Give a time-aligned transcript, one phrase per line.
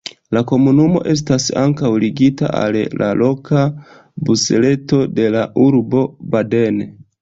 [0.35, 3.69] La komunumo estas ankaŭ ligita al la loka
[4.33, 6.87] busreto de la urbo Baden.